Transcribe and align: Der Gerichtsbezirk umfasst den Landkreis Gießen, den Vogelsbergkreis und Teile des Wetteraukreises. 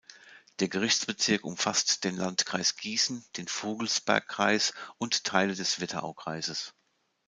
Der 0.59 0.67
Gerichtsbezirk 0.67 1.43
umfasst 1.45 2.03
den 2.05 2.17
Landkreis 2.17 2.75
Gießen, 2.75 3.23
den 3.37 3.47
Vogelsbergkreis 3.47 4.73
und 4.97 5.23
Teile 5.25 5.53
des 5.53 5.79
Wetteraukreises. 5.79 6.73